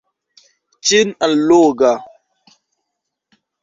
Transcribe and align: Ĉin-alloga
Ĉin-alloga 0.87 1.93